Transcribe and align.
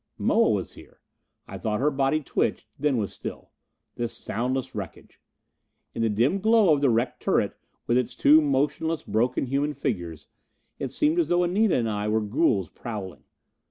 Moa 0.17 0.49
was 0.49 0.73
here. 0.73 0.99
I 1.47 1.59
thought 1.59 1.79
her 1.79 1.91
body 1.91 2.21
twitched; 2.21 2.65
then 2.79 2.97
was 2.97 3.13
still. 3.13 3.51
This 3.97 4.13
soundless 4.17 4.73
wreckage! 4.73 5.21
In 5.93 6.01
the 6.01 6.09
dim 6.09 6.39
glow 6.39 6.73
of 6.73 6.81
the 6.81 6.89
wrecked 6.89 7.21
turret 7.21 7.55
with 7.85 7.99
its 7.99 8.15
two 8.15 8.41
motionless, 8.41 9.03
broken 9.03 9.45
human 9.45 9.75
figures, 9.75 10.27
it 10.79 10.91
seemed 10.91 11.19
as 11.19 11.27
though 11.27 11.43
Anita 11.43 11.75
and 11.75 11.87
I 11.87 12.07
were 12.07 12.19
ghouls 12.19 12.69
prowling. 12.69 13.25